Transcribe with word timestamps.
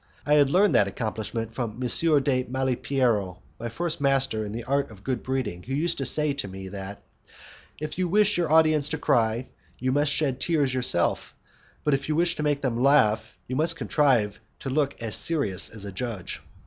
I 0.25 0.33
had 0.33 0.49
learnt 0.49 0.73
that 0.73 0.87
accomplishment 0.87 1.53
from 1.53 1.73
M. 1.73 1.79
de 1.81 2.43
Malipiero, 2.45 3.37
my 3.59 3.69
first 3.69 4.01
master 4.01 4.43
in 4.43 4.51
the 4.51 4.63
art 4.63 4.89
of 4.89 5.03
good 5.03 5.21
breeding, 5.21 5.61
who 5.61 5.75
used 5.75 5.99
to 5.99 6.07
say 6.07 6.33
to 6.33 6.47
me, 6.47 6.67
"If 7.79 7.99
you 7.99 8.07
wish 8.07 8.35
your 8.35 8.51
audience 8.51 8.89
to 8.89 8.97
cry, 8.97 9.49
you 9.77 9.91
must 9.91 10.11
shed 10.11 10.39
tears 10.39 10.73
yourself, 10.73 11.35
but 11.83 11.93
if 11.93 12.09
you 12.09 12.15
wish 12.15 12.35
to 12.37 12.41
make 12.41 12.61
them 12.63 12.81
laugh 12.81 13.37
you 13.47 13.55
must 13.55 13.75
contrive 13.75 14.39
to 14.61 14.71
look 14.71 14.99
as 15.03 15.13
serious 15.13 15.69
as 15.69 15.85
a 15.85 15.91
judge." 15.91 16.41